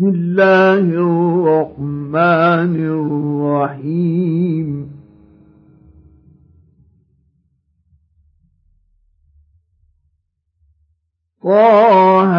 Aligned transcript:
بسم 0.00 0.08
الله 0.08 0.80
الرحمن 0.80 2.74
الرحيم. 3.68 4.68
طه 11.42 12.32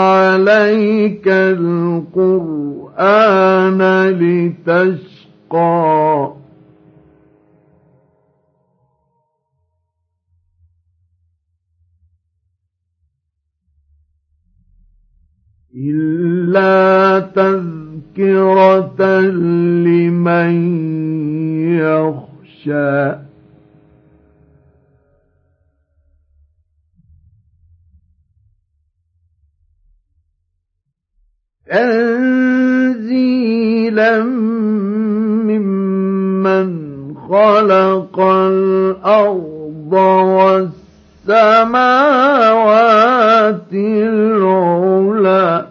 عليك 0.10 1.28
القرآن 1.28 2.50
لتشقى 4.10 5.19
إلا 15.76 17.20
تذكرة 17.20 19.22
لمن 19.22 20.52
يخشى. 21.80 23.30
تنزيلا 32.80 34.24
ممن 36.44 37.16
خلق 37.30 38.20
الأرض 38.20 39.94
والسماوات 41.28 43.74
العلى 43.74 45.66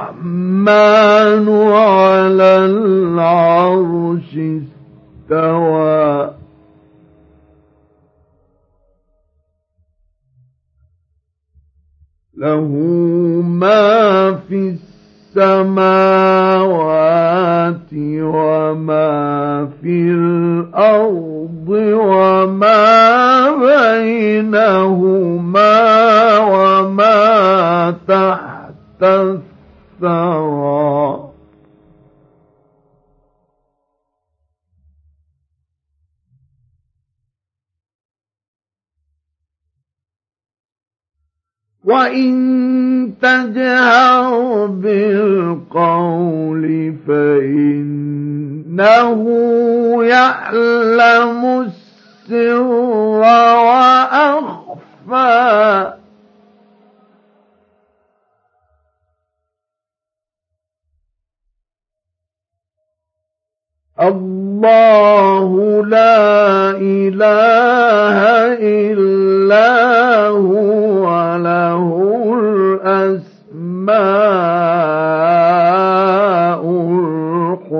الرحمن 0.00 1.48
على 1.72 2.52
العرش 2.66 4.30
استوى 4.36 5.79
له 12.40 12.68
ما 13.44 14.32
في 14.48 14.76
السماوات 15.36 16.00
وما 17.92 19.68
في 19.82 20.10
الأرض 20.10 21.68
وما 21.68 22.80
بينهما 24.00 24.88
وما 26.38 27.20
تحت 28.08 29.02
الثرى. 29.02 30.59
وإن 41.90 43.12
تجهر 43.22 44.66
بالقول 44.66 46.64
فإنه 47.06 48.80
يعلم 50.04 51.60
السر 51.60 52.60
وأخفى 53.20 54.70
الله 64.00 65.50
لا 65.86 66.70
إله 66.70 68.18
إلا 68.62 69.89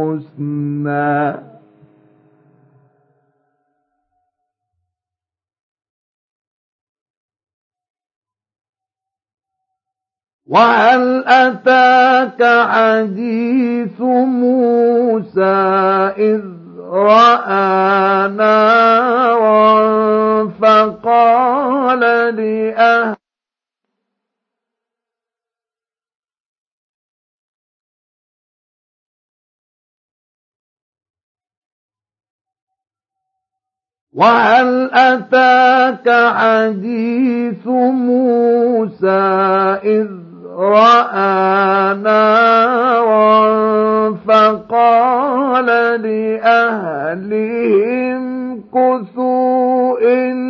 الحسنى. 0.00 1.50
وهل 10.46 11.24
أتاك 11.26 12.42
حديث 12.68 14.00
موسى 14.00 15.40
إذ 16.18 16.42
رأى 16.90 18.28
نارا 18.28 19.70
فقال 20.48 22.00
لأهل 22.36 23.19
وهل 34.20 34.90
أتاك 34.92 36.06
حديث 36.36 37.66
موسى 37.66 39.20
إذ 39.84 40.06
رأى 40.58 41.94
نارا 41.94 43.40
فقال 44.28 45.66
لأهلهم 47.22 48.20
كثوا 48.74 49.98
إني 50.00 50.49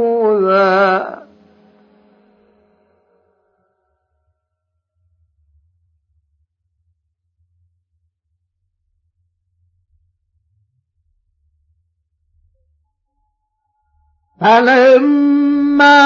فلما 14.41 15.97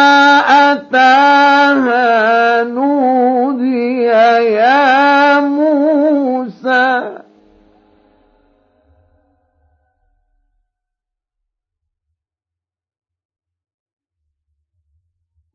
أتاها 0.72 2.64
نودي 2.64 4.04
يا 4.04 5.40
موسى؟ 5.40 7.16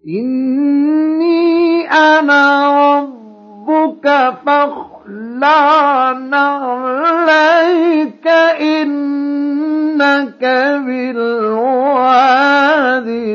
إني 0.09 1.89
أنا 1.93 2.71
ربك 2.89 4.35
فاخلع 4.47 6.13
نعليك 6.13 8.27
لك 10.01 10.43
بالواد 10.87 12.01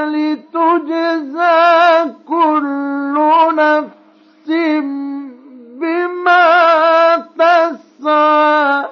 لتجزى 0.05 1.65
كل 2.27 3.15
نفس 3.55 4.49
بما 5.79 7.17
تسعى. 7.37 8.87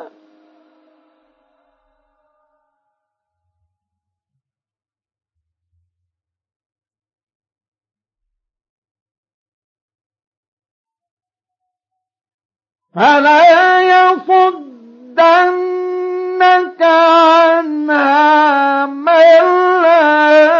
فلا 12.96 13.82
يصدنك 13.82 15.65
عنها 17.66 18.86
من 18.86 19.12
لا 19.84 20.55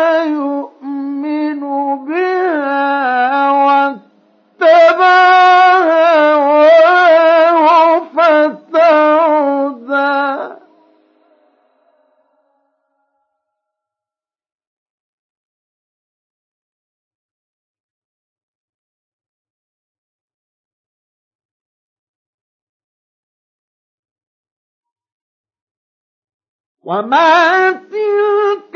وما 26.86 27.72
تلك 27.72 28.76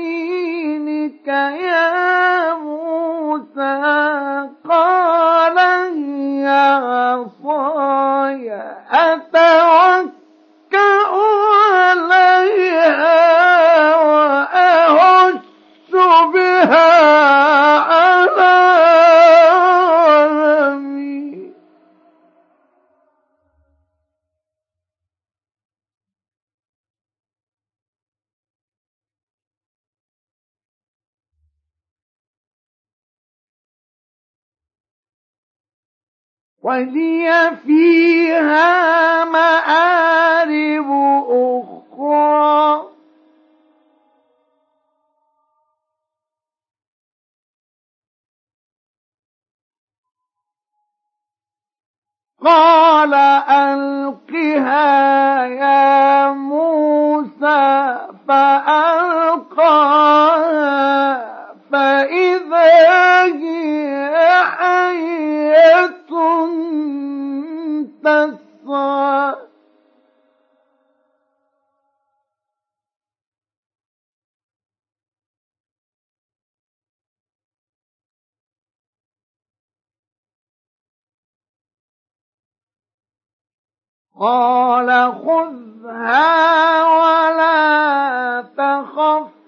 بيمينك 0.00 1.28
يا 1.60 2.54
موسى 2.54 3.80
قال 4.68 5.58
هي 5.58 6.46
عصاي 6.82 8.46
أتوكأ 8.90 10.10
عليها 11.90 13.20
وأهش 13.96 15.40
بها 16.34 17.29
ولي 36.62 37.56
فيها 37.66 39.24
مآرب 39.24 40.90
أخرى. 41.30 42.90
قال 52.44 53.14
ألقها 53.50 54.90
يا 55.46 56.30
موسى 56.30 57.98
فألقاها 58.28 59.70
فإذا 61.72 63.24
هي 63.24 64.44
حية 64.44 65.99
تسعى 68.02 69.50
قال 84.20 85.12
خذها 85.12 86.84
ولا 87.00 88.42
تخف. 88.56 89.39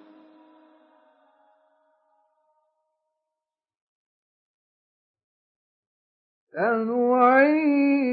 سنعيدها 6.53 8.13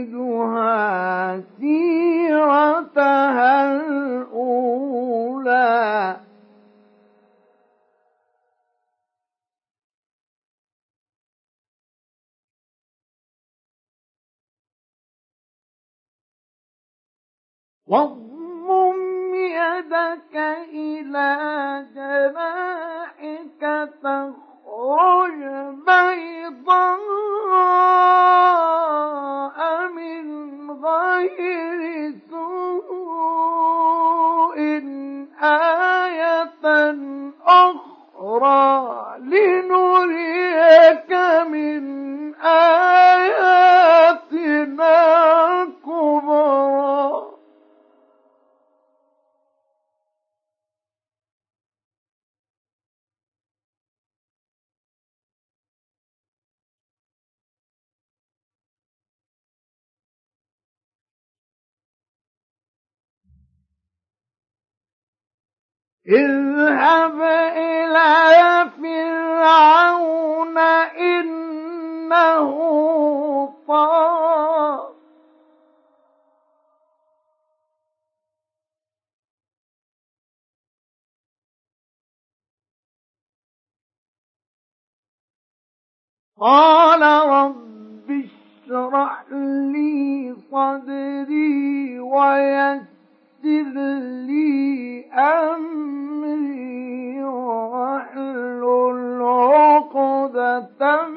سيرتها 1.60 3.52
الأولى. 3.72 5.10
واضمم 17.88 19.36
يدك 19.36 20.36
إلى 20.74 21.30
جناحك 21.96 23.62
تخرج 24.04 24.49
بيضاء 28.20 29.88
من 29.88 30.72
غير 30.72 32.14
سوء 32.30 33.40
آية 35.42 36.64
أخرى 37.48 39.16
لنريك 39.20 41.12
من 41.48 41.84
آياتنا 42.44 43.50
الكبرى. 45.64 47.29
اذهب 66.10 67.22
إلى 67.58 68.70
فرعون 68.82 70.58
إنه 70.98 72.50
طغى 73.68 74.90
قال 86.40 87.02
رب 87.30 88.12
اشرح 88.12 89.26
لي 89.74 90.36
صدري 90.52 92.00
ويسر 92.00 92.99
لي 93.46 95.06
أمري 95.14 96.54
واحلل 97.24 99.22
عقدة 99.22 101.08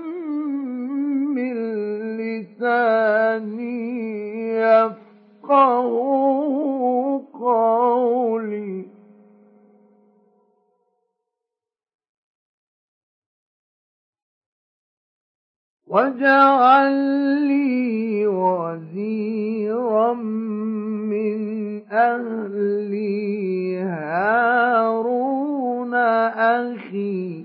من 1.35 1.55
لساني 2.17 3.83
يفقه 4.59 5.83
قولي. 7.33 8.92
واجعل 15.93 16.93
لي 17.49 18.27
وزيرا 18.27 20.15
من 21.13 21.41
أهلي 21.93 23.77
هارون 23.79 25.03
أخي 26.65 27.45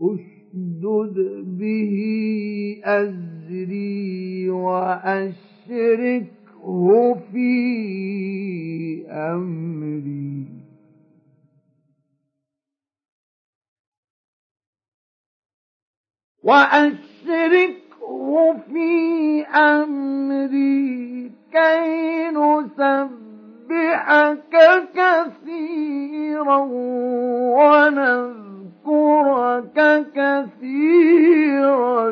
اشدد 0.00 1.16
به 1.58 1.96
أزري 2.84 4.50
وأشركه 4.50 6.24
في 7.32 7.50
أمري 9.10 10.63
وأشركه 16.44 17.84
في 18.72 19.42
أمري 19.46 21.32
كي 21.52 22.28
نسبحك 22.30 23.34
كثيرا 24.94 26.58
ونذكرك 28.84 29.78
كثيرا. 30.14 32.10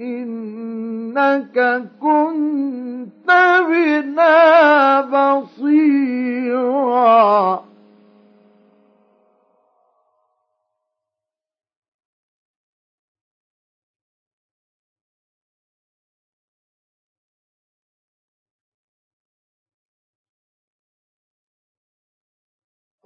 إنك 0.00 1.56
كنت 2.00 3.30
بنا 3.68 5.00
بصيرا. 5.00 6.58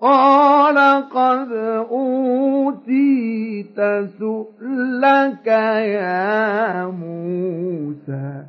قال 0.03 0.79
قد 1.11 1.53
أوتيت 1.91 3.79
سؤلك 4.19 5.47
يا 5.47 6.87
موسى. 6.87 8.45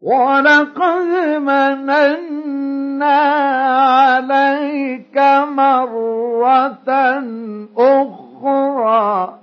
ولقد 0.00 1.06
مننا 1.40 3.20
عليك 3.92 5.18
مرة 5.48 6.90
أخرى. 7.76 9.40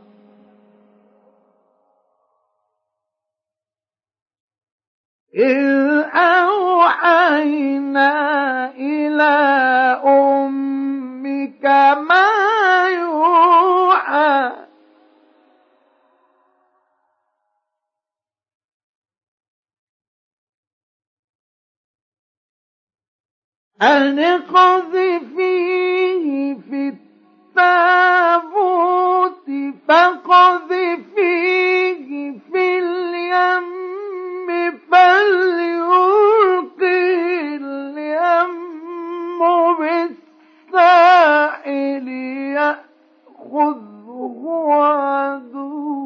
إذ 5.38 6.04
أوحينا 6.16 7.30
إلى 8.76 9.34
أمك 10.06 11.66
ما 12.10 12.28
يوحى. 12.90 14.52
أن 23.82 24.20
اقذفيه 24.20 25.48
في 26.70 26.94
التابوت 27.56 28.58
فقذفيه 29.88 31.30
في 32.52 32.80
اليم. 32.80 33.97
فليلقي 34.92 36.78
اليم 37.56 38.54
بالساحل 39.80 41.18
عدو 44.72 45.97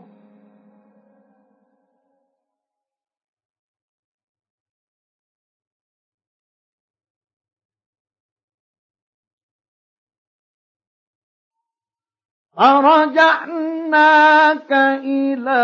فرجعناك 12.59 13.53
إلى 15.05 15.63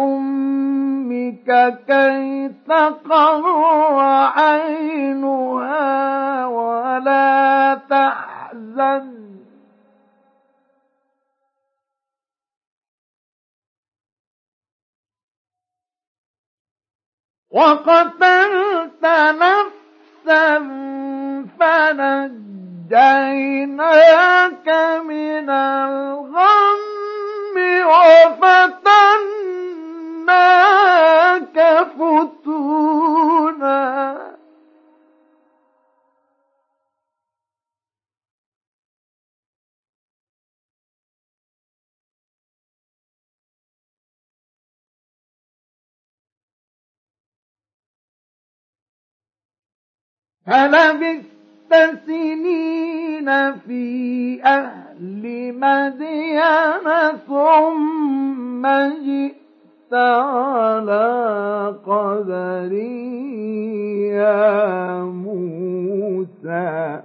أمك 0.00 1.78
كي 1.86 2.48
تقر 2.68 4.00
عينها 4.36 5.86
ولا 6.46 7.74
تحزن. 7.90 9.18
وقتلت 17.50 19.04
نفسا 19.04 19.87
فنجيت 21.60 22.48
ونجيناك 22.88 24.68
من 25.04 25.50
الغم 25.50 26.84
وفتناك 27.84 28.77
فلبثت 50.48 52.00
سنين 52.06 53.28
في 53.54 54.42
أهل 54.44 55.22
مدين 55.54 56.86
ثم 57.28 58.66
جئت 59.06 59.94
على 59.94 61.08
قدري 61.86 63.18
يا 64.08 65.02
موسى 65.02 67.00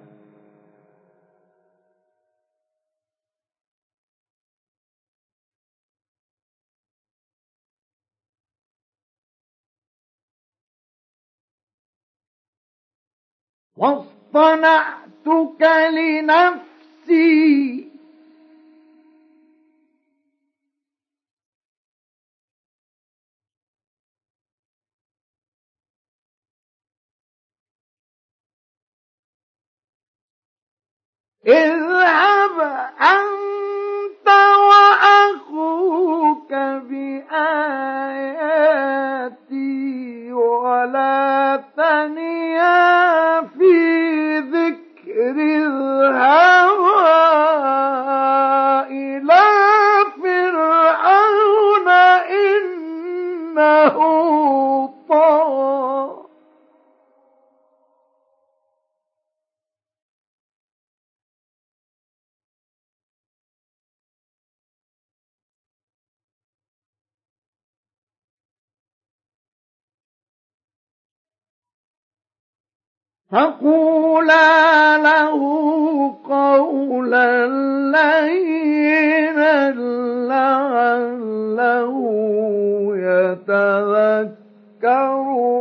واصطنعتك 13.77 15.61
لنفسي. 15.93 17.92
اذهب 31.47 32.59
أنت 33.01 34.27
وأخوك 34.69 36.51
بآياتي 39.33 40.33
ولا 40.33 41.63
تنيا 41.77 43.41
في 43.41 44.39
ذكر 44.39 45.35
الهوى 45.37 47.03
إلى 48.89 49.43
فرعون 50.23 51.87
إنه 53.57 53.97
فقولا 73.33 74.97
له 74.97 75.39
قولا 76.23 77.47
لينا 77.95 79.71
لعله 80.29 81.93
يتذكر 82.95 84.33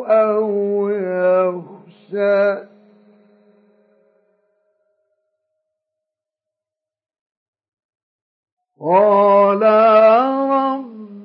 أو 0.07 0.89
يخشى. 0.89 2.73
قال 8.81 9.63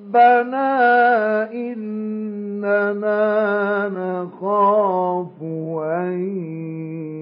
ربنا 0.08 1.52
إننا 1.52 3.20
نخاف 3.89 5.43
أن 5.84 6.15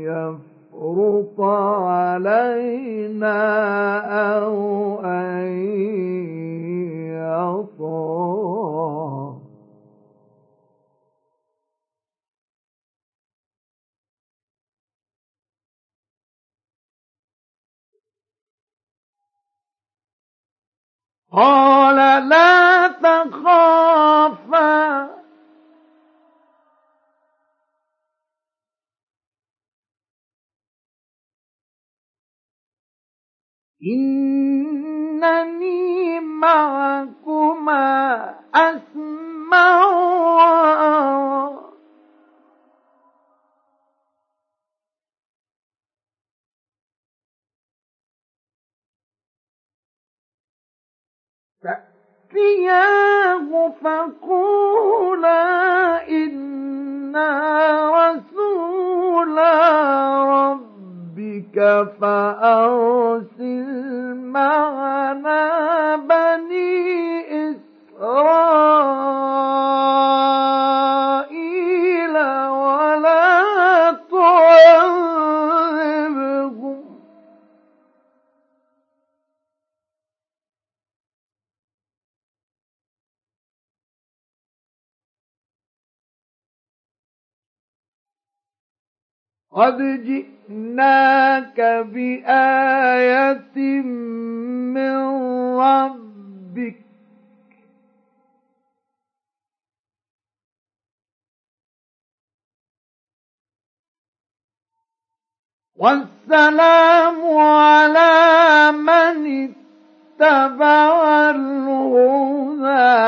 يفرط 0.05 1.41
علينا 1.81 3.37
أو 4.37 4.99
أن 5.05 5.45
يطغى 7.09 7.74
قال 21.35 22.29
لا 22.29 22.87
تخافا. 22.87 24.75
إنني 34.95 35.85
معكما 36.19 37.85
أسمع 38.55 39.85
وأرى 39.85 41.74
فأتياه 51.65 53.49
فقولا 53.83 55.41
إنا 56.09 57.29
رسولا 57.95 59.53
ربك 60.23 61.57
فأرسل 62.01 63.65
معنا 64.15 65.95
بني 65.95 67.49
إسرائيل. 67.49 68.45
قد 89.55 89.77
جئناك 90.03 91.59
بآية 91.93 93.57
من 94.75 94.95
ربك. 95.55 96.75
والسلام 105.75 107.37
على 107.37 108.71
من 108.71 109.53
اتبع 110.19 111.29
الهدى. 111.29 113.05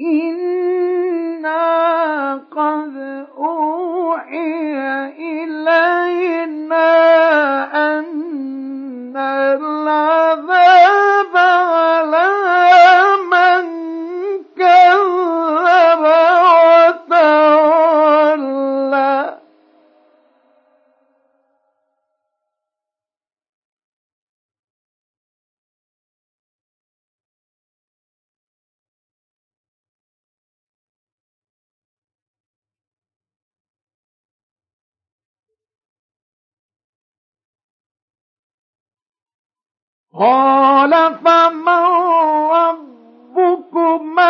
إنا 0.00 1.60
قد 2.50 3.26
أوحي 3.38 4.74
إلينا 5.18 6.90
أن 7.98 9.16
العذاب 9.16 11.36
على 11.36 12.29
قال 40.14 41.14
فمن 41.24 41.84
ربكما 43.36 44.26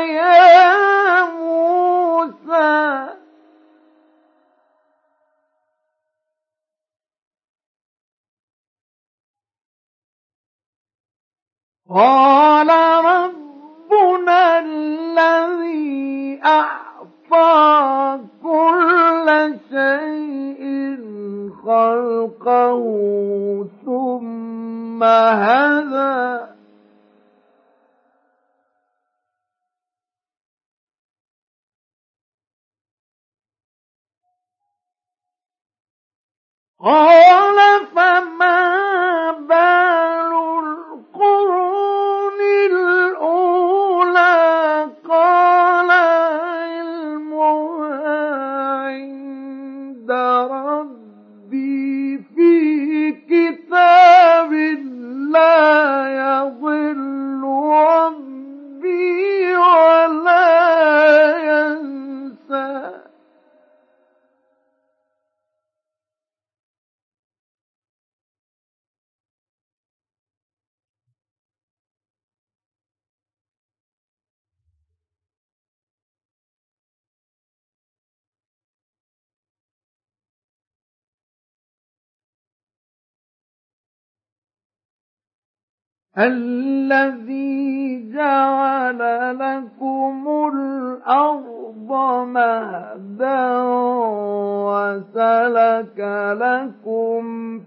يا 0.00 1.24
موسى؟ 1.24 3.08
قال 11.90 12.68
ربنا 13.04 14.58
الذي 14.58 16.40
أعطى 16.44 18.20
كل 18.42 19.56
شيء 19.70 20.62
خلقه 21.64 22.82
ثم 24.98 25.04
هدى 25.04 26.58
قال 36.80 37.86
فما 37.94 39.30
بال 39.48 40.32
القرون 40.64 42.17
الذي 86.18 88.12
جعل 88.12 88.98
لكم 89.38 90.28
الأرض 90.54 91.90
مهدا 92.26 93.62
وسلك 94.66 95.98
لكم 96.40 97.22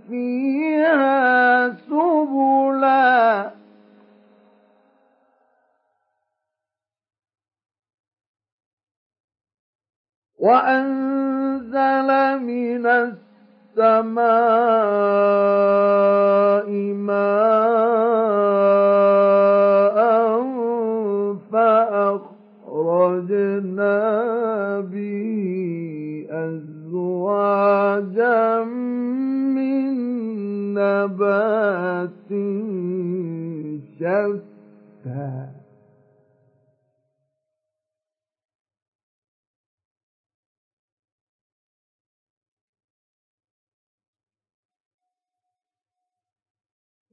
فيها 0.10 1.70
سبلا. 1.70 3.52
وأنزل 10.40 12.10
من 12.40 12.86
السماء 12.86 13.31
السماء 13.72 14.22
ماء 16.94 17.62
فأخرجنا 21.52 23.20
به 24.80 26.28
أزواجا 26.32 27.84
من 29.56 29.84
نبات 30.74 32.30
شتى. 34.00 35.62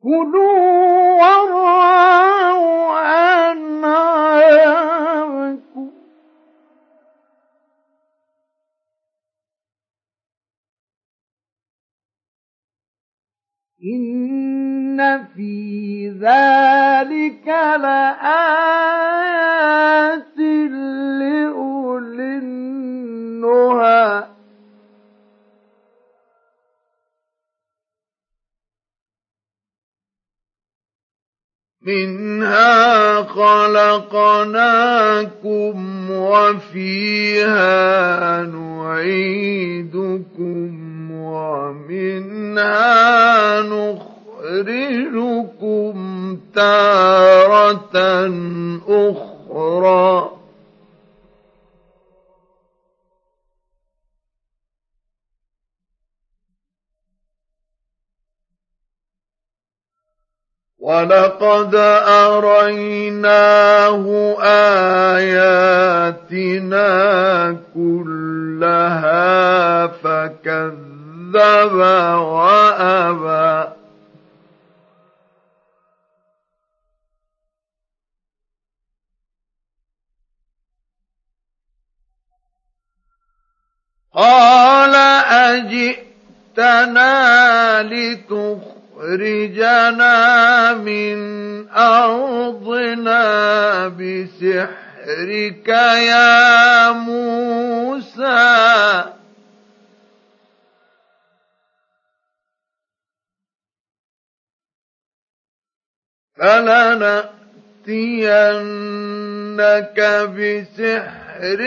كلوا 0.02 1.18
وارعوا 1.20 2.98
أنعامكم. 3.52 4.78
إن 13.84 15.26
في 15.36 16.08
ذلك 16.08 17.48
لآيات 17.82 18.67
منها 31.88 33.22
خلقناكم 33.22 34.60
وفيها 36.10 37.62
نعيدكم 38.42 39.98
ومنها 41.22 42.80
نخرجكم 43.62 45.18
تارة 46.54 47.96
أخرى. 48.88 50.37
ولقد 60.78 61.74
أريناه 62.06 64.04
آياتنا 65.16 66.06
كلها 67.74 69.16
فكذب 69.86 71.74
وأبى 72.18 73.68
قال 84.14 84.94
أجئتنا 86.54 87.12
لتخرج 87.82 88.77
تخرجنا 88.98 90.74
من 90.74 91.18
أرضنا 91.70 93.22
بسحرك 93.88 95.68
يا 95.68 96.90
موسى. 96.92 98.38
فلنأتينك 106.36 107.38
بسحر 110.36 111.60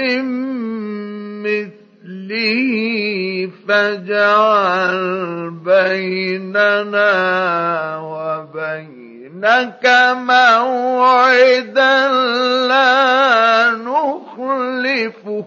مثل 1.44 1.81
مثله 2.06 3.50
فاجعل 3.68 5.52
بيننا 5.66 7.12
وبينك 7.98 9.86
موعدا 10.16 12.08
لا 12.68 13.72
نخلفه. 13.72 15.46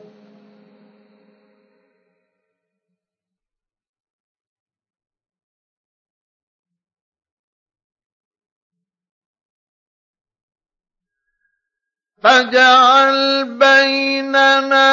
فاجعل 12.24 13.44
بيننا 13.44 14.88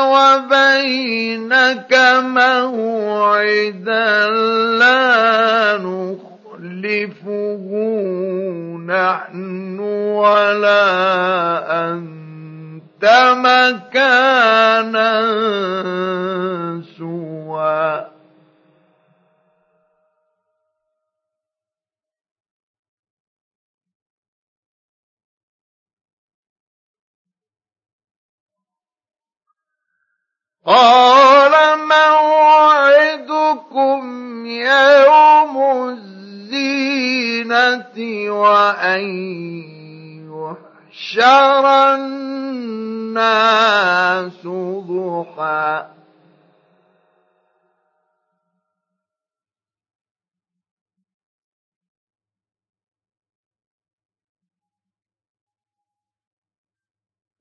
وبينك 0.00 1.92
موعدا 2.22 4.08
لا 4.78 5.78
نخلفه 5.78 7.66
نحن 8.86 9.78
ولا 10.20 10.84
أنت 11.88 13.04
مكانا 13.36 15.12
قال 30.66 31.78
موعدكم 31.88 33.26
يوم 34.46 35.88
الزينة 36.46 37.36
وأن 38.30 39.02
يحشر 40.26 41.64
الناس 41.94 43.46
ضحى. 44.88 45.95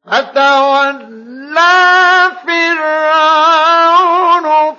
فتولى 0.08 1.96
فرعون 2.46 3.66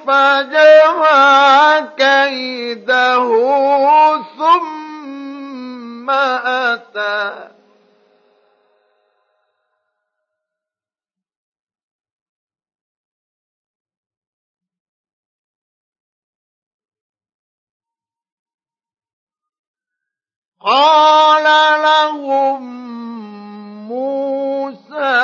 فجمع 0.07 1.81
كيده 1.99 3.27
ثم 4.39 6.11
أتى. 6.11 7.57
قال 20.61 21.45
لهم 21.83 22.87
موسى 23.87 25.17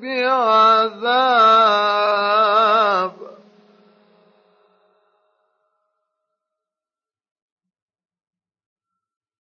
بعذاب. 0.01 1.19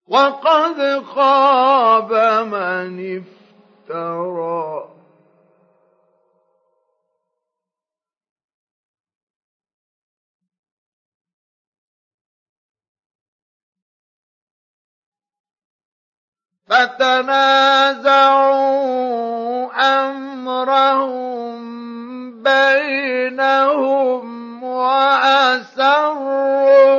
وقد 0.07 1.03
خاب 1.03 2.11
من 2.53 3.17
افترى 3.17 3.34
فتنازعوا 16.69 18.15
أمرهم 20.05 21.55
بينهم 22.43 24.25
وأسروا 24.63 26.25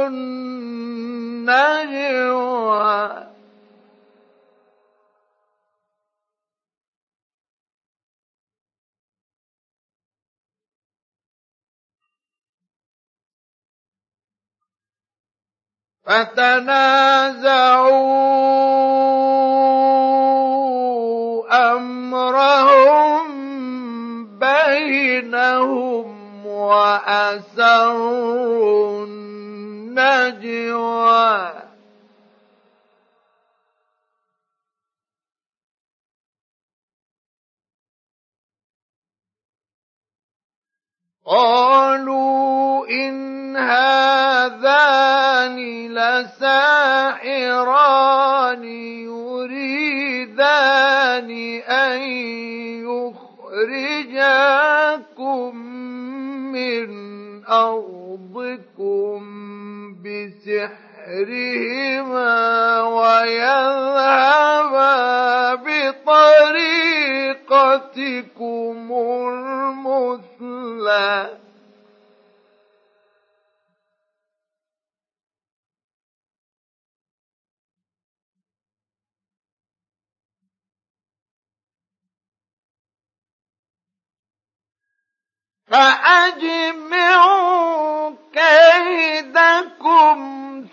النجوى. 0.06 1.56
فتنازعوا 16.06 16.86
امرهم 21.72 23.26
بينهم 24.38 26.06
واسروا 26.46 28.06
النجوى 29.96 31.52
قالوا 41.24 42.86
إن 42.86 43.56
هذان 45.46 45.94
لساحران 45.94 47.44
يريدان 49.04 50.50
أن 51.60 52.00
يخرجاكم 53.46 54.26
من 56.52 56.88
أرضكم 57.46 59.18
بسحرهما 60.02 60.82
ويذهبا 62.82 64.34
بطريقتكم 65.54 66.56
المثلى. 70.48 71.45
فأجمعوا 85.76 87.36
كيدكم 88.32 90.16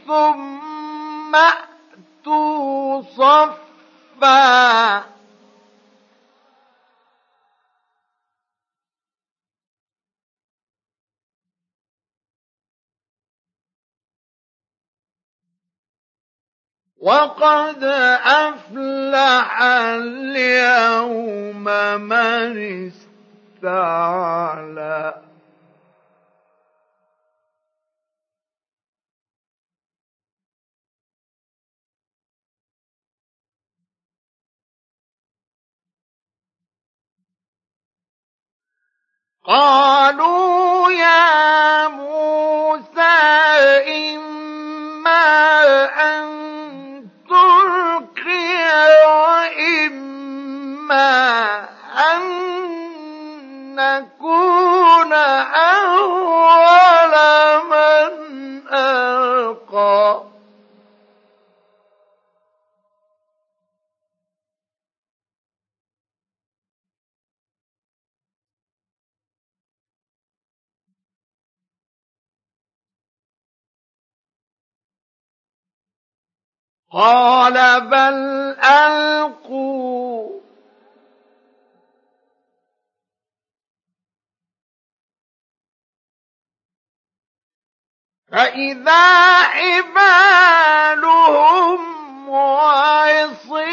ثم 0.07 1.35
أتوا 1.35 3.01
صفا. 3.01 5.03
وقد 17.03 17.83
أفلح 18.23 19.61
اليوم 19.61 21.63
من 21.99 22.55
استعلى 23.63 25.13
قالوا 39.45 40.91
يا 40.91 41.87
موسى 41.87 43.01
إما 43.87 45.23
أن 46.01 46.27
تلقي 47.29 48.63
وإما 49.07 50.29
أن 52.13 52.21
نكون 53.75 55.13
أول 55.53 57.13
من 57.69 58.13
ألقى. 58.73 60.33
قال 76.93 77.81
بل 77.81 78.13
ألقوا 78.63 79.72
فإذا 88.33 89.41
حبالهم 89.53 90.99
وعصيهم 92.29 93.63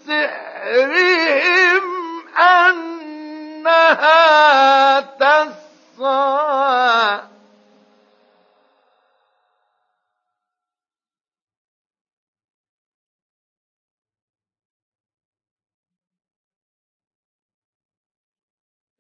سحرهم 0.08 1.84
أنها 3.58 3.82
تسعى 5.02 5.65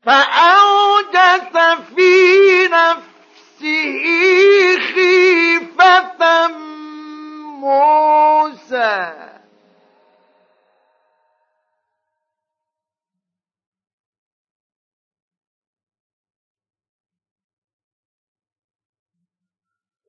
فأوجس 0.05 1.57
في 1.95 2.67
نفسه 2.67 4.03
خيفة 4.93 6.47
موسى. 7.59 9.11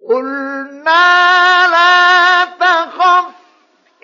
قلنا 0.08 1.66
لا 1.66 2.44
تخف 2.44 3.34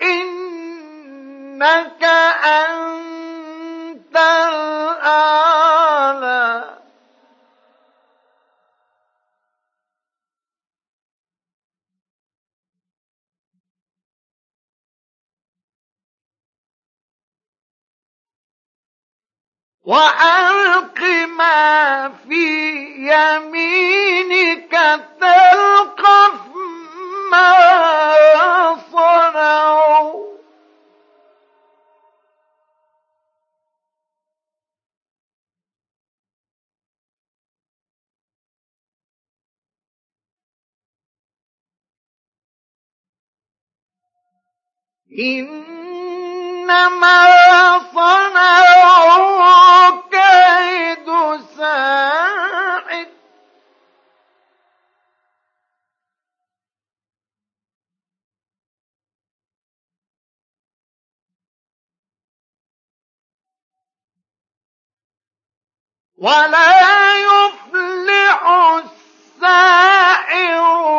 إنك 0.01 2.03
أنت 2.43 4.17
وألق 19.83 21.01
ما 21.37 22.09
في 22.27 22.47
يمينك 22.97 24.71
تلقف 25.19 26.39
ما 27.31 28.75
صنعوا. 28.91 30.23
إنما 46.63 47.79
صنعوا 47.93 49.43
كيد 50.11 51.07
ساحر. 51.57 53.07
ولا 66.17 67.17
يفلح 67.17 68.47
الساحر. 69.37 70.92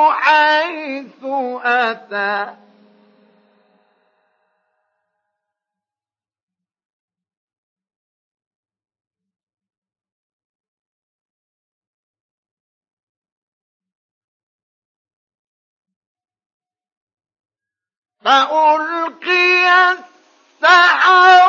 فألقي 18.25 19.93
السحرة 19.93 21.43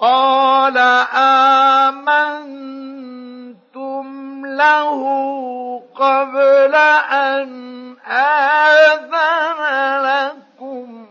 قال 0.00 0.78
آمنتم 1.84 2.36
له 4.46 5.00
قبل 5.94 6.74
أن 6.74 7.48
آذن 8.06 9.60
لكم. 10.02 11.06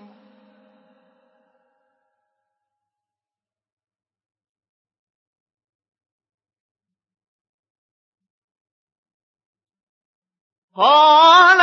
قال 10.76 11.62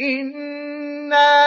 إنا 0.00 1.43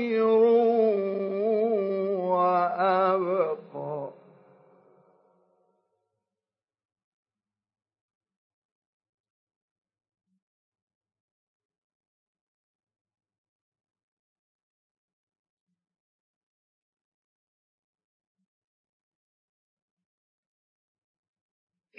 خير 0.00 0.24
وأبقى. 2.32 4.10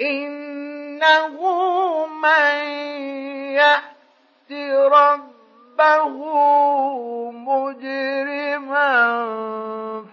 إنه 0.02 1.38
من 2.08 2.56
يأت 3.54 4.52
رب 4.92 5.31
ربه 5.82 7.32
مجرما 7.32 8.94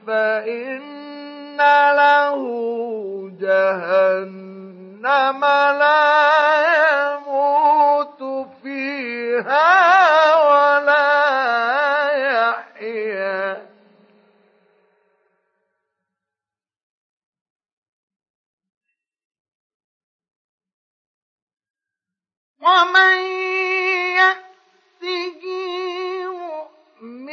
فإن 0.07 1.59
له 1.97 2.41
جهنم 3.41 4.61
لا 5.81 6.09
يموت 7.13 8.23
فيها 8.63 9.71
ولا 10.49 11.09
يحيا. 12.13 13.69
ومن 22.61 23.19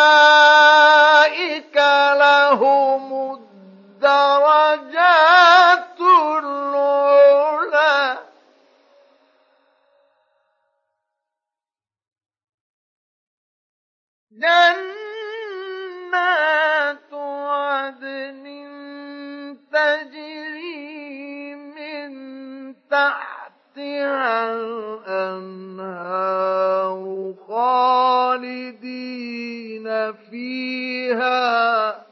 خالدين 28.36 30.12
فيها. 30.12 32.06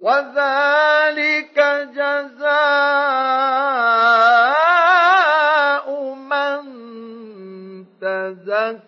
وذلك 0.00 1.58
جزاء 1.94 2.66
من 6.14 6.62
تزكى. 8.00 8.86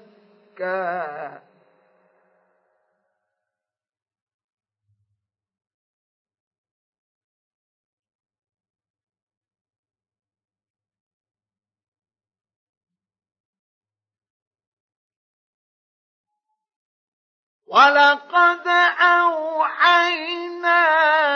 ولقد 17.68 18.68
أوحينا 19.00 20.82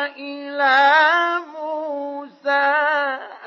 إلى 0.06 1.38
موسى 1.52 2.76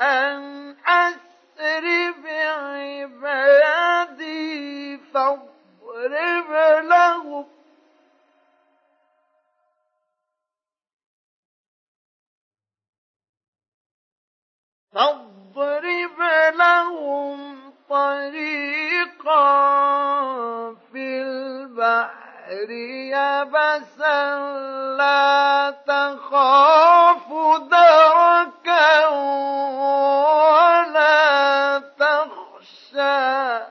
أن 0.00 0.76
أسر 0.86 2.12
بعبادي 2.24 3.76
فاضرب 4.98 6.50
لهم. 6.84 7.46
فاضرب 14.94 16.20
لهم 16.54 17.72
طريقا 17.88 19.44
في 20.74 21.22
البحر. 21.22 22.25
البحر 22.46 22.70
يبسا 22.70 24.38
لا 24.98 25.70
تخاف 25.86 27.28
دركا 27.70 29.06
ولا 30.56 30.98
تخشى 31.78 33.66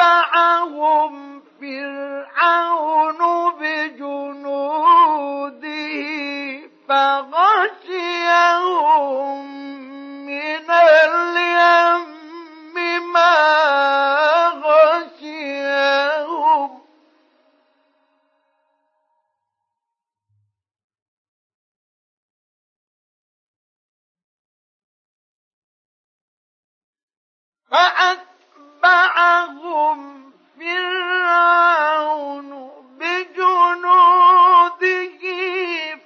فأتبعهم 0.00 1.49
فرعون 1.60 3.20
بجنوده 3.60 4.90
فغشيهم 6.88 8.30
من 10.26 10.70
اليم 10.70 12.04
ما 13.12 13.34
غشيهم. 14.64 15.80
فأتبعهم 28.80 29.40
بجنوده 33.00 34.80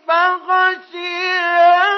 فغشيهم 0.07 1.93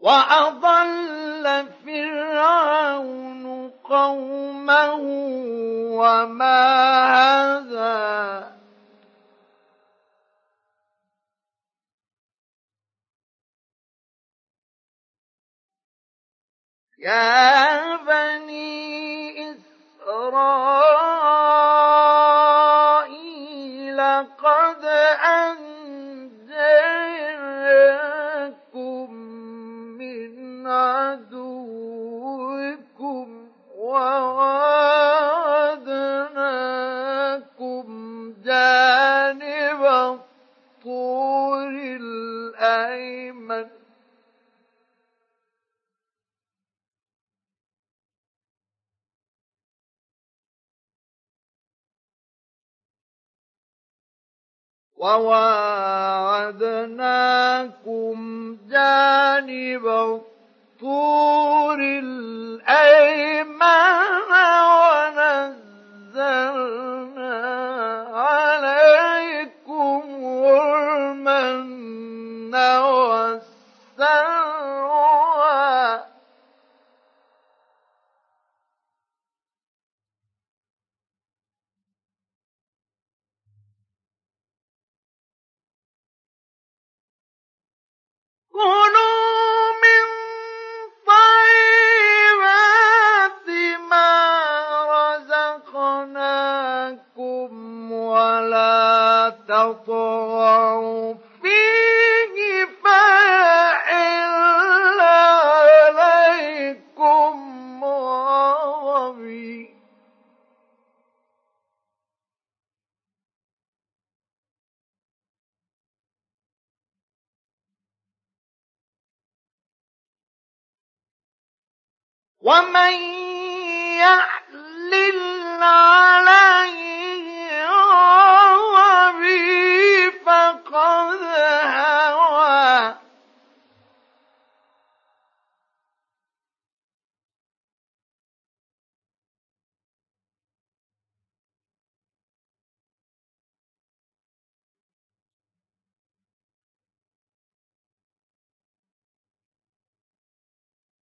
وأضل 0.00 1.68
فرعون 1.84 3.70
قومه 3.84 4.94
وما 6.00 6.60
هدى 7.14 8.50
يا 16.98 17.96
بني 17.96 19.50
إسرائيل 19.50 20.80
قد 24.44 24.84
أنجيناكم 24.84 25.79
عدوكم 33.96 34.50
ووعدناكم 37.60 38.34
جانب 38.44 39.84
الطور 40.84 41.70
الأيمن. 42.00 43.68
وواعدناكم 54.96 55.98
جانب 58.68 59.86
الطور 59.86 60.29
الأيمن 61.80 63.60
ونزلنا 64.80 65.59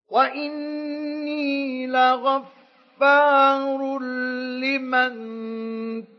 وإني 0.09 1.87
لغفار 1.87 2.49
لمن 4.63 5.15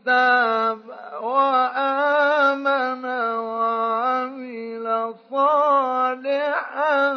تاب 0.04 0.80
وآمن 1.22 3.04
وعمل 3.38 5.14
صالحا 5.30 7.12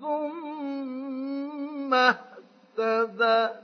ثم 0.00 1.94
اهتدى 1.94 3.59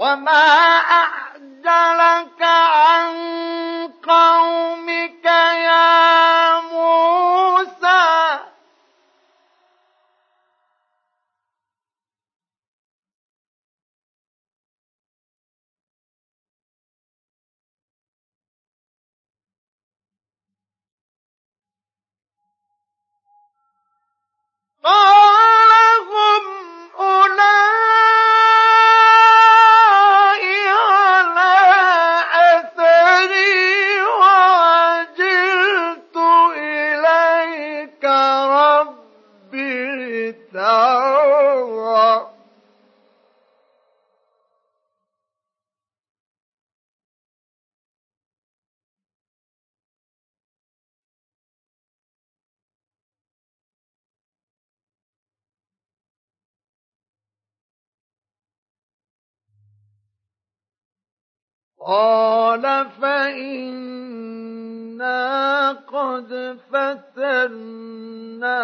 وما 0.00 0.78
أعجلك 0.80 2.42
عن 2.42 3.12
قومك 4.08 5.24
يا 5.24 6.60
موسى؟ 6.60 8.40
قال 24.84 25.70
هم 26.10 26.79
قال 61.90 62.86
فإنا 63.02 63.70
قد 65.72 66.58
فتنا 66.72 68.58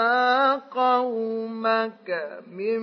قومك 0.71 2.09
من 2.53 2.83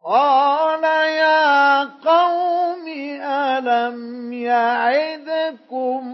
قال 0.05 0.85
يا 0.85 1.85
قوم 1.85 2.89
ألم 3.23 4.33
يعدكم 4.33 6.05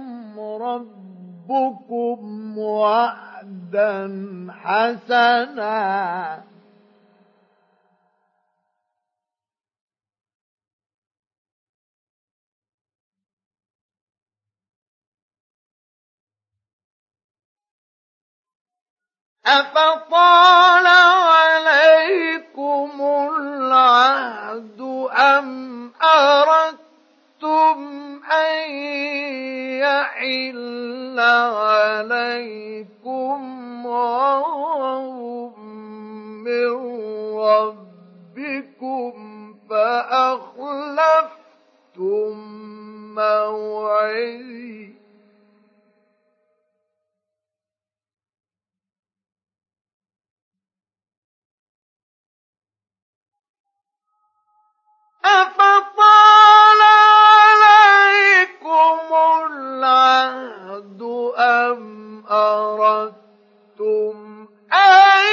ربكم 0.41 2.59
وعدا 2.59 4.09
حسنا؟ 4.51 6.56
أفطال 19.47 20.87
عليكم 21.37 22.91
العهد 23.37 24.81
أم 25.19 25.93
أردتم 26.03 27.79
أن 28.33 28.71
يحل 29.81 31.21
عليكم 31.21 32.27
غضب 33.87 35.59
من 36.47 36.71
ربكم 37.39 39.15
فأخلفتم 39.71 41.27
موعدي 43.15 44.95
أفطال 55.27 56.81
عليكم 57.63 58.99
العهد 59.51 61.03
أم 61.39 62.25
أردتم 62.31 64.17
أن 64.73 65.25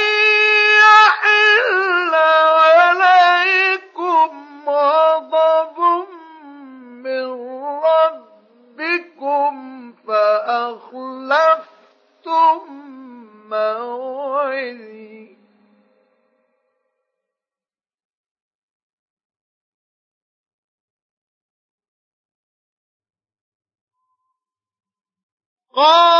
يحل 0.82 2.13
قالوا 25.76 26.13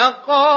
فقالوا 0.00 0.49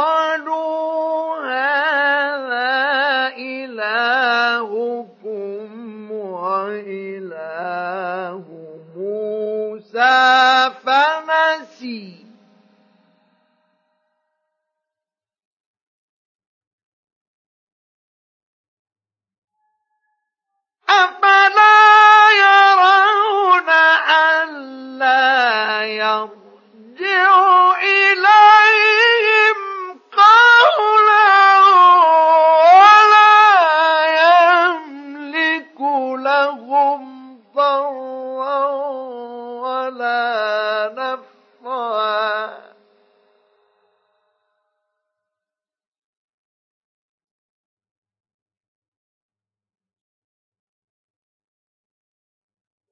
ولا 39.83 40.93
نفعا. 40.97 42.63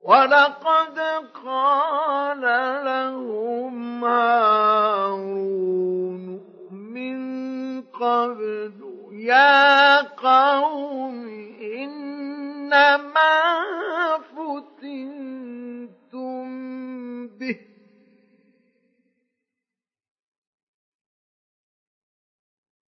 ولقد 0.02 1.00
قال 1.46 2.42
لهم 2.86 4.06
هارون 4.06 5.62
من 6.72 7.82
قبل 7.82 8.74
يا 9.12 10.02
قوم 10.02 11.28
إنما 11.62 13.32
فتنتم 14.20 15.41
به. 17.42 17.58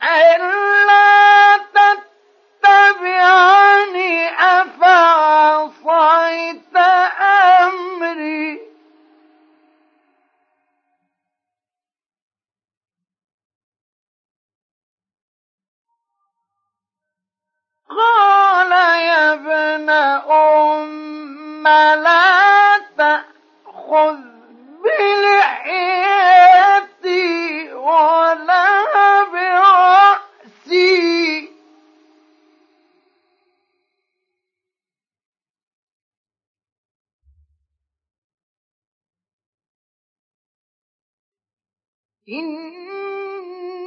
ألا 0.02 1.24
تتبعني 2.64 4.28
أفعصيت 4.60 5.84
أمري. 7.60 8.60
قال 17.90 18.72
يا 19.00 19.32
ابن 19.32 19.90
أم 20.30 21.68
لا 21.68 22.78
تأخذ 22.98 24.18
بلحيتي 24.84 26.12
ولا 27.72 28.84
برأسي. 29.32 31.23
إني 42.28 43.86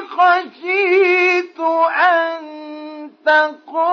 خشيت 0.00 1.60
أن 1.60 2.40
تقول 3.26 3.87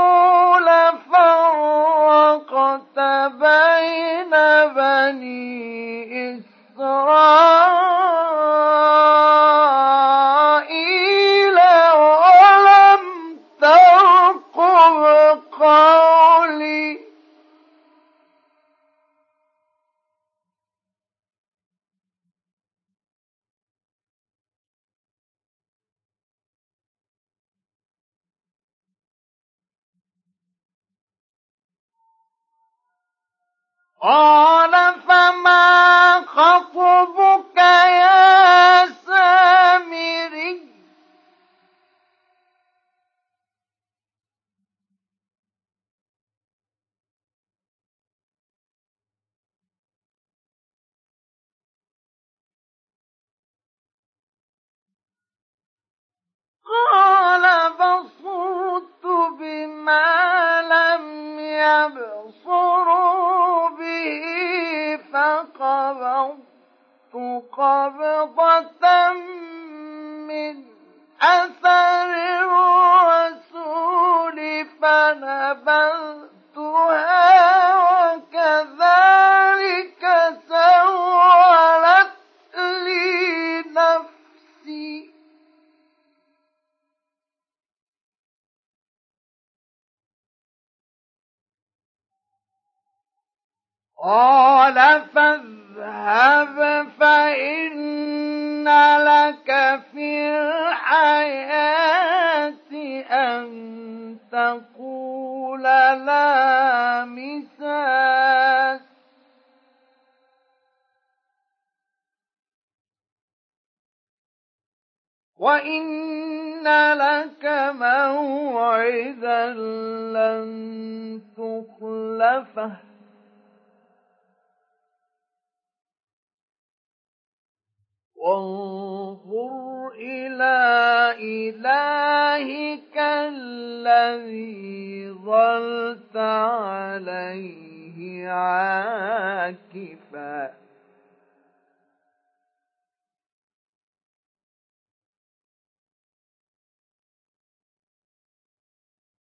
عاكفا. 138.27 139.85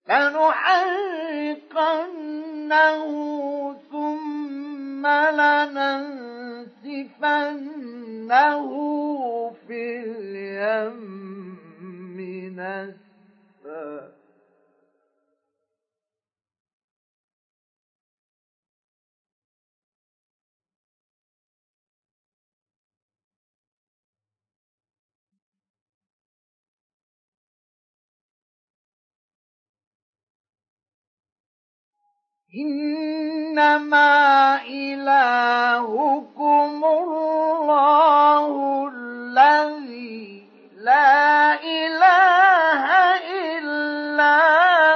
لنحرقنه 0.09 1.05
ثم 3.91 5.07
لننسفنه 5.07 6.25
في 9.69 10.01
اليم 10.01 11.15
نسفا 12.57 14.24
إنما 32.57 34.13
إلهكم 34.63 36.35
الله 36.85 38.45
الذي 38.95 40.49
لا 40.77 41.55
إله 41.63 42.85
إلا 43.49 44.39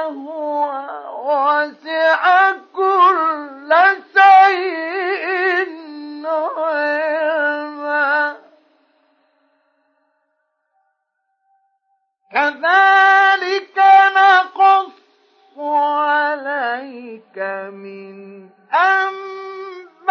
هو 0.03 0.71
وسع 1.25 2.51
كل 2.73 3.71
شيء 4.13 5.69
علما. 6.57 8.09
كذلك 12.31 13.77
نقص 14.15 14.98
عليك 15.61 17.37
من 17.73 18.49
أنباء 18.73 20.09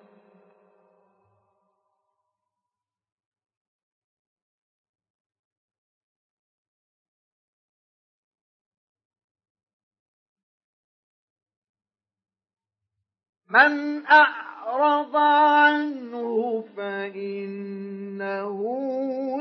من 13.50 14.06
أعرض 14.06 15.16
عنه 15.16 16.64
فإنه 16.78 18.60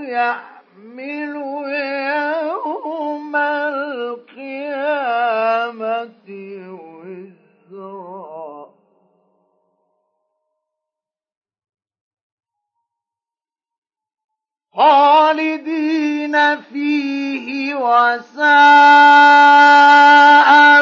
يحمل 0.09 1.35
يوم 2.09 3.37
القيامة 3.37 4.59
وزرا 6.69 7.48
خالدين 14.75 16.61
فيه 16.61 17.75
وساء 17.75 18.49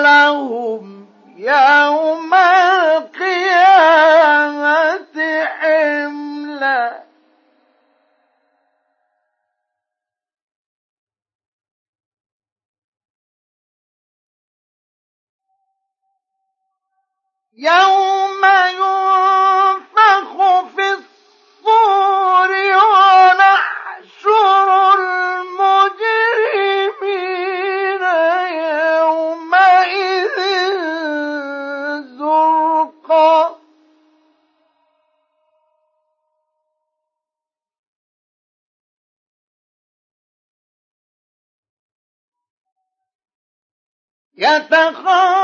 لهم 0.01 1.07
يوم 1.37 2.35
القيامة 2.35 3.67
حملا 5.45 6.36
يوم 17.57 18.45
ينفخ 18.69 20.37
في 20.77 20.93
الصور 20.93 22.51
ونحشر 22.93 24.69
المجرمين 24.95 26.03
يومئذ 29.03 30.37
زرقا 32.19 33.57
يتخافتون 44.35 45.36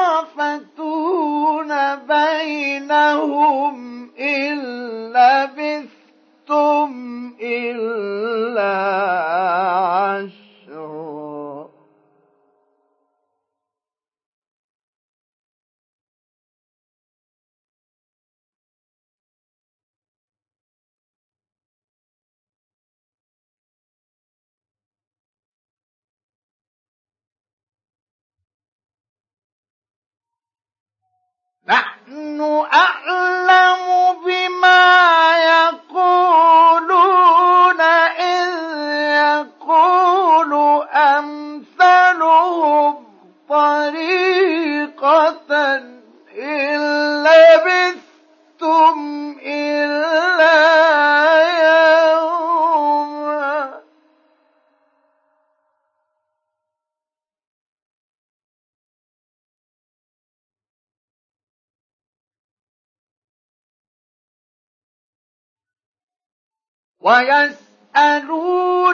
ويسألونك 67.13 68.89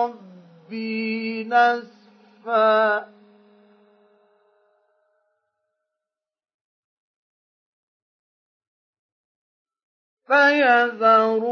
ربي 0.03 1.43
نسفا. 1.43 3.11
فيذرها 10.27 11.50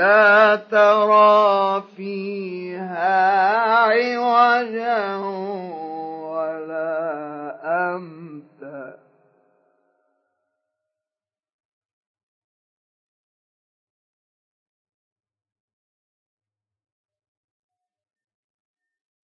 لا 0.00 0.56
ترى 0.56 1.84
فيها 1.96 3.56
عوجا 3.56 5.16
ولا 6.24 6.96
أمتا. 7.64 8.98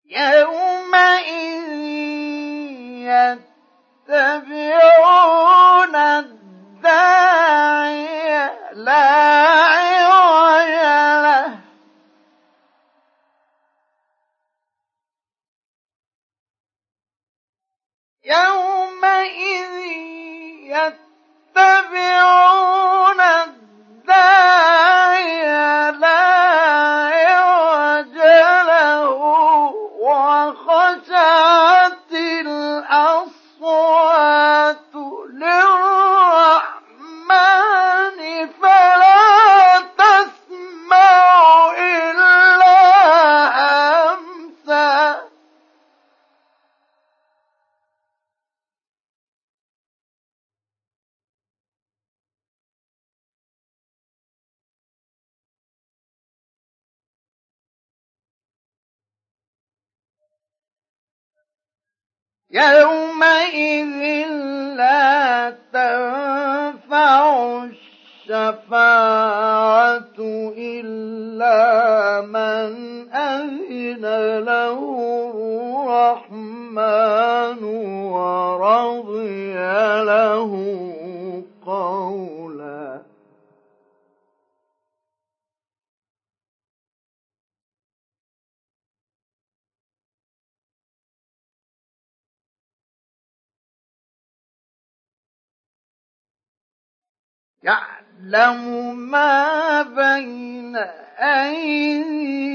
يومئذ 0.06 1.70
يتبعون 4.08 4.93
يومئذ 62.54 64.28
لا 64.76 65.50
تنفع 65.72 67.20
الشفاعة 68.30 70.18
إلا 70.58 72.20
من 72.20 72.70
أذن 73.12 74.04
له 74.44 74.78
الرحمن 76.14 77.64
ورضي 78.14 79.54
له 80.04 80.52
يعلم 98.32 98.96
ما 99.10 99.82
بين 99.82 100.76
أيديهم 101.18 102.54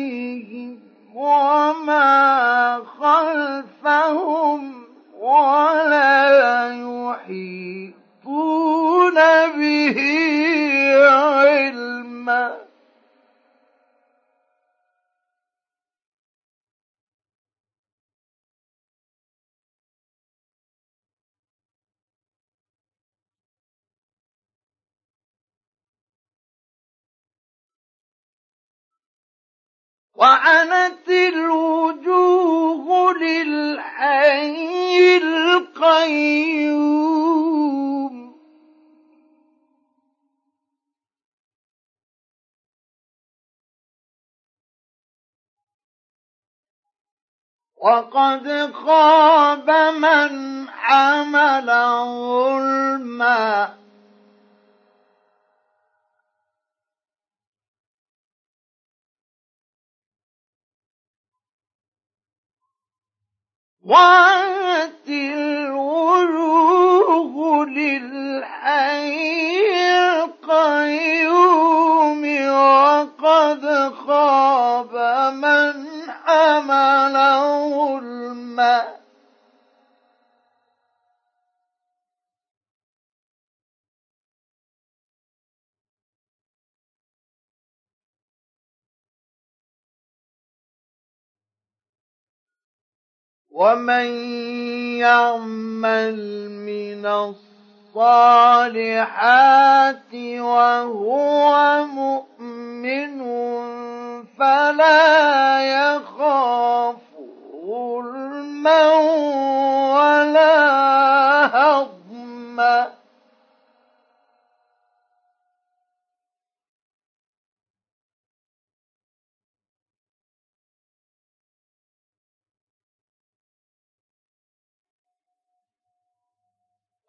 وما 1.15 2.83
خلفهم 2.99 4.73
ولا 5.19 6.69
يحيطون 6.73 7.95
به 9.57 9.97
علما. 11.09 12.68
وعنت 30.19 31.09
الوجوه 31.09 32.87
للحي 33.13 34.57
القيوم. 35.17 36.99
وقد 47.77 48.73
خاب 48.73 49.69
من 49.95 50.67
حمل 50.69 51.65
ظلما 52.05 53.79
وانت 63.89 65.07
الوجوه 66.29 66.85
للحي 67.65 69.09
القيوم 70.89 72.23
وقد 72.49 73.63
خاب 74.07 74.93
من 75.33 75.73
حمل 76.25 77.15
ظلما 77.73 78.98
ومن 93.59 94.07
يعمل 95.03 96.15
من 96.51 97.05
الصالحات 97.95 100.13
وهو 100.39 101.85
مؤمن 101.85 103.19
فلا 104.39 105.59
يخاف 105.61 106.95
ظلما 107.67 108.93
ولا 109.93 110.55
هضما 111.45 112.87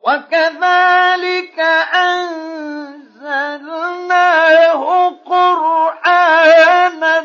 وكذلك 0.02 1.60
أنزلناه 1.94 3.50
قرآنا 5.26 7.24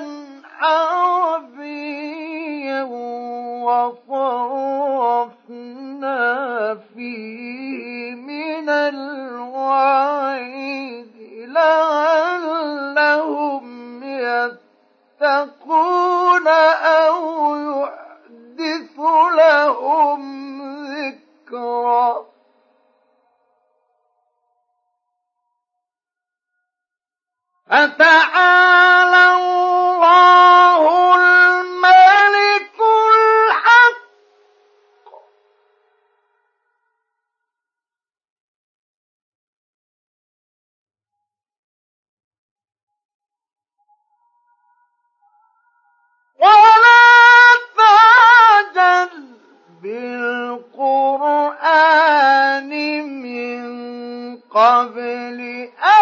عربيا 0.60 1.96
وصرفنا 3.64 5.16
فيه 6.96 8.16
من 8.16 8.70
الوعيد 8.70 9.96
لعلهم 11.48 12.86
يتقون 15.22 16.48
أو 16.48 17.56
يحدث 17.56 19.00
لهم 19.38 20.22
ذكرًا. 20.86 22.35
فتعالى 27.68 29.26
الله 29.36 30.82
الملك 31.16 32.80
الحق. 33.16 34.06
ولا 46.40 47.06
تعجل 47.78 49.12
بالقرآن 49.84 51.12
من 53.22 53.62
قبل 54.38 55.40
أن 55.84 55.95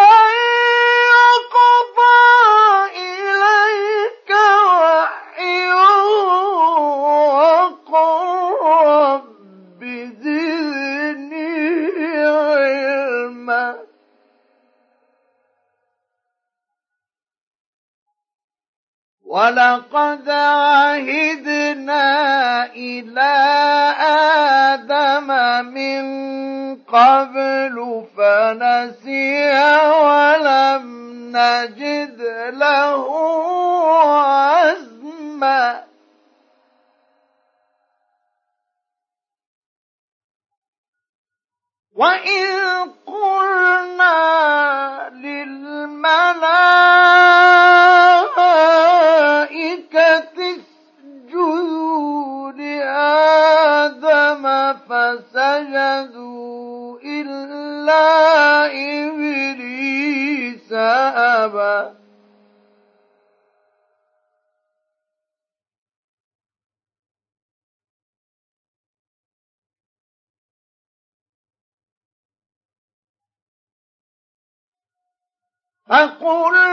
فقلنا 75.94 76.63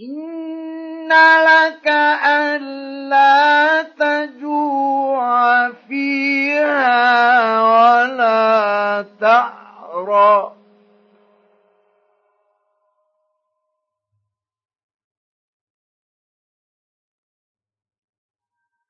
إن 0.00 1.12
لك 1.44 1.86
ألا 2.24 3.82
تجوع 3.82 5.70
فيها 5.88 7.62
ولا 7.62 9.04
تعرى 9.20 10.52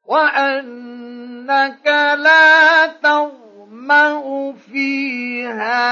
وأنك 0.05 1.87
لا 2.19 2.87
تظمأ 2.87 4.53
فيها 4.53 5.83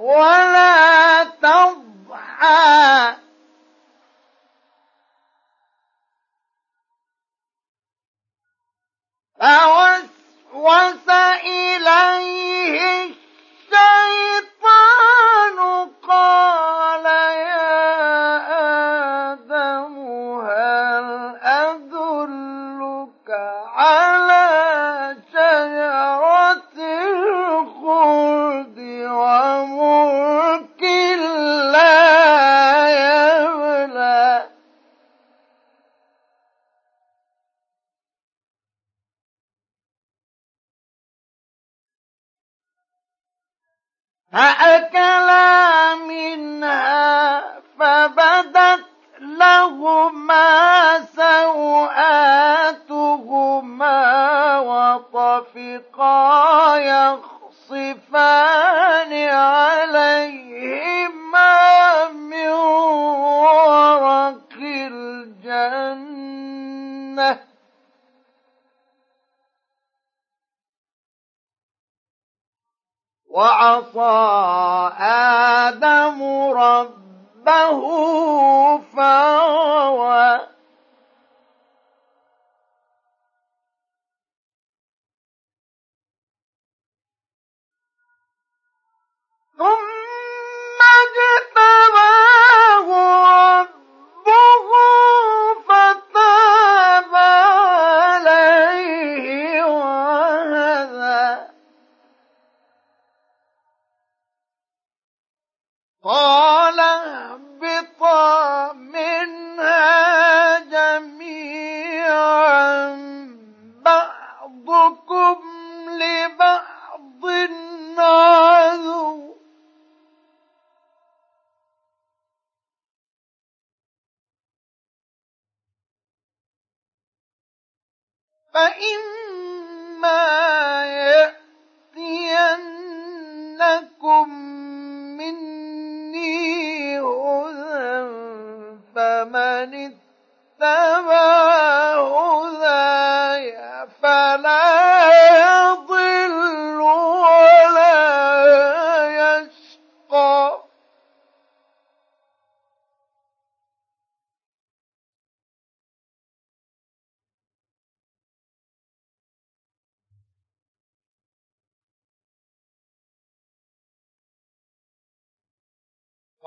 ولا 0.00 1.24
تضحى 1.24 3.27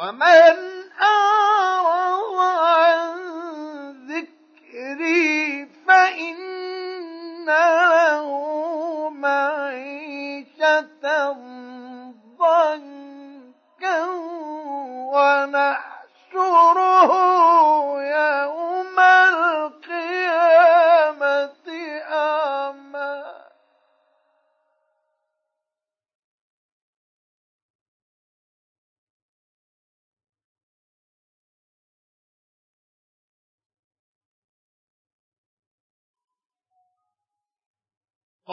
ومن 0.02 0.71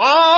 Oh! 0.01 0.38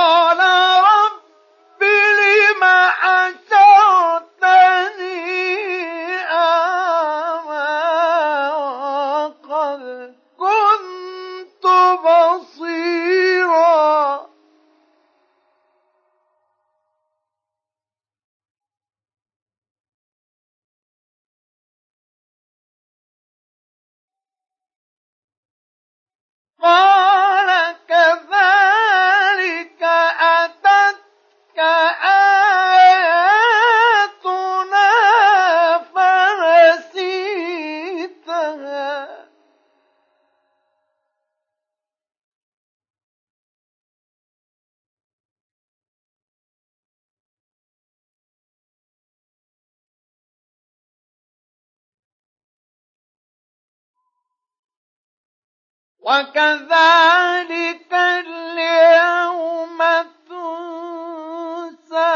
وكذلك 56.11 57.93
اليوم 57.93 59.79
تنسى. 60.27 62.11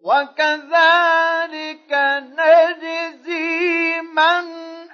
وكذلك 0.00 1.90
نجزي 2.38 4.00
من 4.00 4.46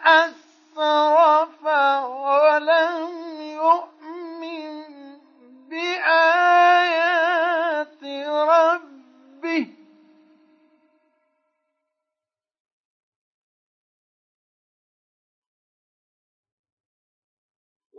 أسرف 0.07 1.65
ولم 2.05 3.16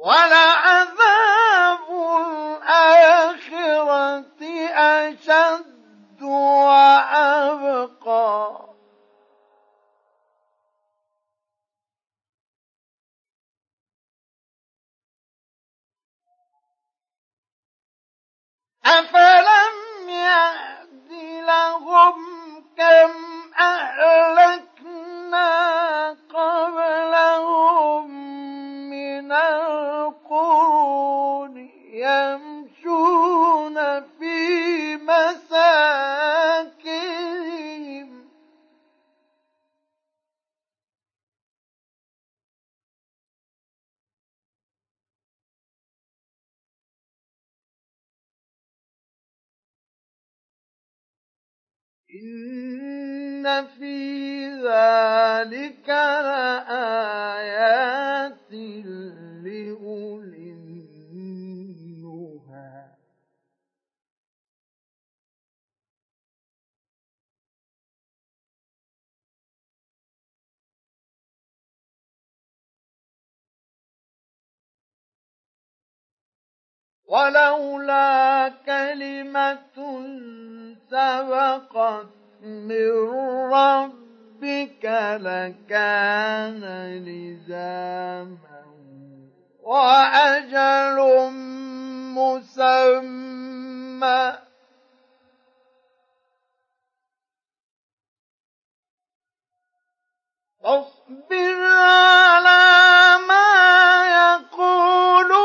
ولعذاب 0.08 1.88
الآخرة 2.68 3.44
أشد 4.72 6.22
وأبقى. 6.24 7.58
أفلم 18.86 19.27
ولولا 77.08 78.50
كلمة 78.66 79.78
سبقت 80.92 82.08
من 82.44 82.92
ربك 83.54 84.86
لكان 85.22 86.64
لزاما 87.06 88.64
وأجل 89.64 90.98
مسمى. 92.18 92.88
فاصبر 100.64 101.64
على 101.64 103.18
ما 103.28 103.50
يقولون 104.20 105.37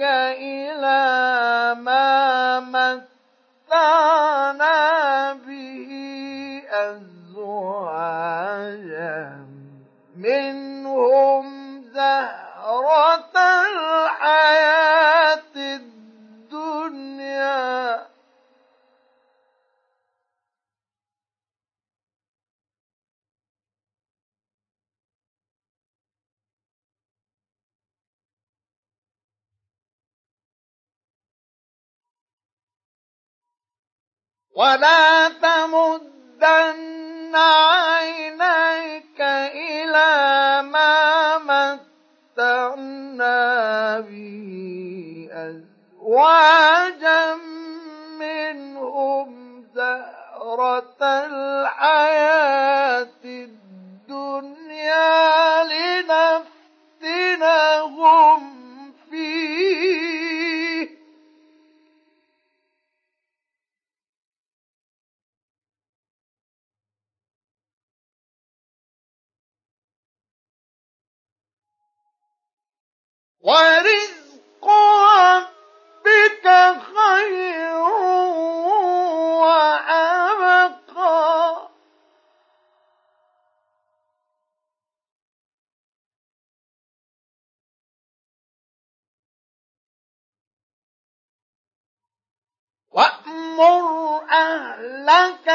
إلى 0.02 1.76
ما 1.82 3.15
متعنا 3.76 5.34
به 5.48 5.90
أزواجا 7.82 8.36
منهم 10.16 11.46
زهرة 11.94 13.36
الحياة 13.36 14.95
ولا 34.56 35.30
تمدن 35.30 37.36
عينيك 37.36 39.22
إلى 39.52 40.62
ما 40.72 41.38
متعنا 42.38 44.00
به 44.00 45.30
أزواجا 45.32 47.36
منهم 48.20 49.30
زهرة 49.76 50.98
الحياة 51.02 53.08
الدنيا 53.26 55.04
لنفتنهم 55.64 56.05
ورزق 73.46 74.66
ربك 75.06 76.46
خير 76.96 77.78
وأبقى. 79.46 80.86
وأمر 92.92 94.22
أهلك 94.32 95.48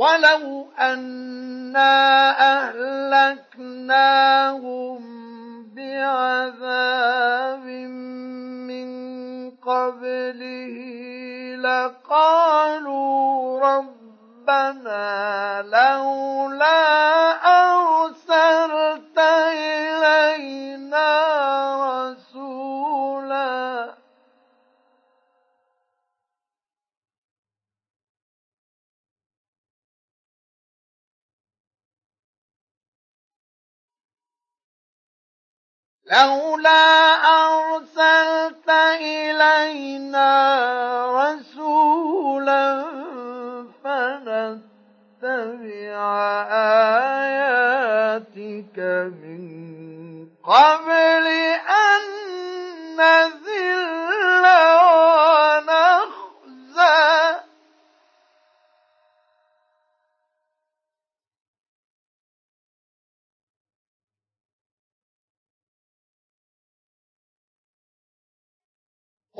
ولو 0.00 0.66
أنا 0.80 1.92
أهلكناهم 3.60 5.00
بعذاب 5.74 7.64
من 8.70 8.90
قبله 9.50 10.76
لقالوا 11.56 13.20
رب 13.60 14.00
ربنا 14.50 15.62
لولا 15.62 16.80
لولا 36.10 37.14
أرسلت 37.14 38.68
إلينا 39.00 40.30
رسولا 41.22 42.84
فنتبع 43.84 44.70
آياتك 47.20 48.78
من 49.22 49.42
قبل 50.44 51.26
أن 51.86 52.02
نذل 52.96 53.39